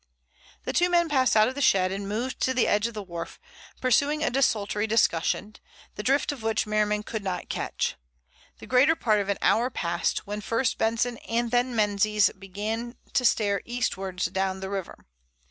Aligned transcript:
The 0.63 0.73
two 0.73 0.89
men 0.89 1.09
passed 1.09 1.37
out 1.37 1.47
of 1.47 1.53
the 1.53 1.61
shed 1.61 1.91
and 1.91 2.09
moved 2.09 2.39
to 2.39 2.55
the 2.55 2.65
edge 2.67 2.87
of 2.87 2.95
the 2.95 3.03
wharf, 3.03 3.39
pursuing 3.79 4.23
a 4.23 4.31
desultory 4.31 4.87
discussion, 4.87 5.57
the 5.93 6.01
drift 6.01 6.31
of 6.31 6.41
which 6.41 6.65
Merriman 6.65 7.03
could 7.03 7.23
not 7.23 7.49
catch. 7.49 7.97
The 8.57 8.65
greater 8.65 8.95
part 8.95 9.19
of 9.19 9.29
an 9.29 9.37
hour 9.43 9.69
passed, 9.69 10.25
when 10.25 10.41
first 10.41 10.79
Benson 10.79 11.17
and 11.19 11.51
then 11.51 11.75
Menzies 11.75 12.31
began 12.31 12.95
to 13.13 13.23
stare 13.23 13.61
eastwards 13.63 14.25
down 14.25 14.59
the 14.59 14.71
river. 14.71 15.05